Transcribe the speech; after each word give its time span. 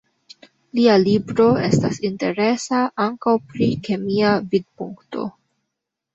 Lia 0.77 0.95
libro 1.01 1.45
estas 1.67 1.99
interesa 2.09 2.81
ankaŭ 3.07 3.35
pri 3.53 3.69
kemia 3.91 4.35
vidpunkto. 4.57 5.29